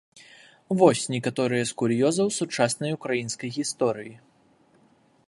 [0.79, 4.15] Вось некаторыя з кур'ёзаў сучаснай украінскай гісторыі.